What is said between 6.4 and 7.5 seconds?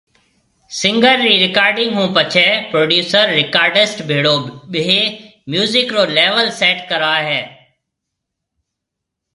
سيٽ ڪراوي ھيَََ